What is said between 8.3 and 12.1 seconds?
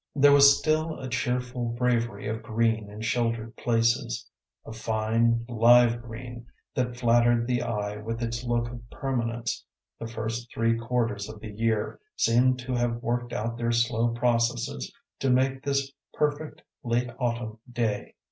look of permanence; the first three quarters of the year